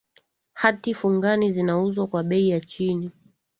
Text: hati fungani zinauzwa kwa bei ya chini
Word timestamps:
hati 0.53 0.93
fungani 0.93 1.51
zinauzwa 1.51 2.07
kwa 2.07 2.23
bei 2.23 2.49
ya 2.49 2.61
chini 2.61 3.11